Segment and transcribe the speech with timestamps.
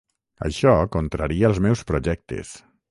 [0.47, 2.61] Això contraria els meus projectes.